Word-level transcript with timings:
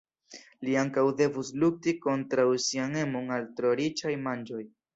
Li 0.67 0.71
ankaŭ 0.83 1.03
devus 1.19 1.51
lukti 1.65 1.93
kontraŭ 2.07 2.47
sian 2.71 2.99
emon 3.05 3.33
al 3.39 3.49
tro 3.61 3.77
riĉaj 3.83 4.19
manĝoj. 4.29 4.63